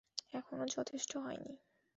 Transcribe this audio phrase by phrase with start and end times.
[0.33, 1.53] এখনো যথেষ্ট হয়নি।